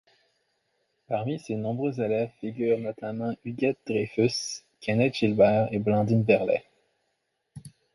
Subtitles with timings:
[1.07, 6.63] Parmi ses nombreux élèves figurent notamment Huguette Dreyfus, Kenneth Gilbert et Blandine Verlet.